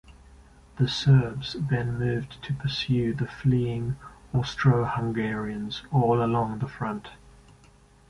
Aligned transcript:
The 0.77 0.87
Serbs 0.87 1.55
then 1.59 1.99
moved 1.99 2.41
to 2.45 2.53
pursue 2.55 3.13
the 3.13 3.27
fleeing 3.27 3.97
Austro-Hungarians 4.33 5.83
all 5.91 6.23
along 6.23 6.57
the 6.57 6.67
front. 6.67 7.09